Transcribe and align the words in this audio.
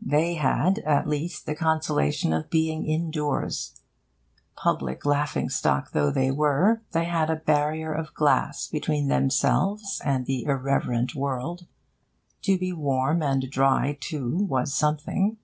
They 0.00 0.36
had, 0.36 0.78
at 0.86 1.06
least, 1.06 1.44
the 1.44 1.54
consolation 1.54 2.32
of 2.32 2.48
being 2.48 2.86
indoors. 2.86 3.78
Public 4.56 5.04
laughing 5.04 5.50
stock 5.50 5.92
though 5.92 6.10
they 6.10 6.30
were, 6.30 6.80
they 6.92 7.04
had 7.04 7.28
a 7.28 7.36
barrier 7.36 7.92
of 7.92 8.14
glass 8.14 8.68
between 8.68 9.08
themselves 9.08 10.00
and 10.02 10.24
the 10.24 10.44
irreverent 10.44 11.14
world. 11.14 11.66
To 12.44 12.56
be 12.56 12.72
warm 12.72 13.22
and 13.22 13.50
dry, 13.50 13.98
too, 14.00 14.38
was 14.48 14.72
something. 14.72 15.36